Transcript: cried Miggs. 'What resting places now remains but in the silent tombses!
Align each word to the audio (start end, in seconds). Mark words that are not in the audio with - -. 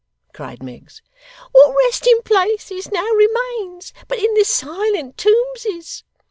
cried 0.33 0.63
Miggs. 0.63 1.03
'What 1.51 1.75
resting 1.85 2.23
places 2.25 2.91
now 2.91 3.07
remains 3.11 3.93
but 4.07 4.17
in 4.17 4.33
the 4.33 4.43
silent 4.45 5.15
tombses! 5.15 6.03